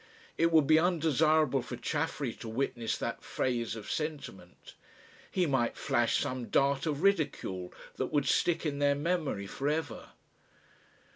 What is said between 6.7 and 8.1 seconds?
of ridicule that